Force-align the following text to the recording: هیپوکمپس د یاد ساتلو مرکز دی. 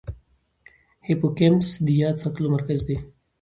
هیپوکمپس 1.07 1.69
د 1.85 1.87
یاد 2.01 2.15
ساتلو 2.23 2.47
مرکز 2.55 2.79
دی. 2.87 2.97